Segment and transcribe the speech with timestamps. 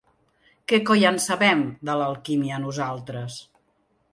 [0.71, 3.37] Què coi en sabem, de l’alquímia, nosaltres?